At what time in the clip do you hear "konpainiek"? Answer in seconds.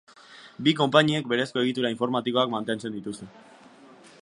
0.79-1.29